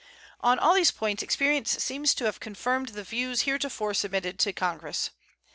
[0.39, 5.11] On all these points experience seems to have confirmed the views heretofore submitted to Congress.